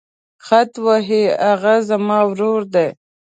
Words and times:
خط 0.45 0.73
وهي 0.85 1.23
هغه 1.45 1.73
زما 1.89 2.19
ورور 2.29 2.61
دی. 2.73 2.87